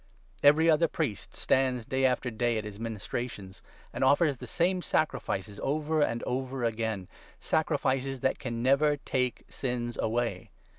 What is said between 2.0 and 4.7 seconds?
1 1 after day at his ministrations, and offers the